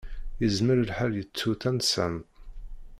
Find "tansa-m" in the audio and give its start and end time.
1.61-2.15